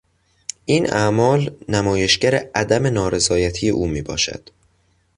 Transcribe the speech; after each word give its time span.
این 0.65 0.93
اعمال 0.93 1.55
نمایشگر 1.69 2.35
عدم 2.55 2.87
نارضایتی 2.87 3.69
او 3.69 3.87
میباشد. 3.87 4.49